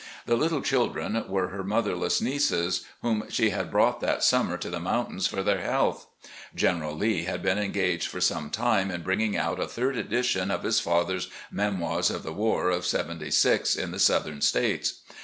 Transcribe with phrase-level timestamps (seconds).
[0.25, 4.79] The "little children" were her motherless nieces, whom she had brought that summer to the
[4.79, 6.07] mountains for their health.
[6.55, 10.63] General Lee had been engaged for some time in bringing out a third edition of
[10.63, 15.01] his father's "Memoirs of the War of '76 in the Southern States."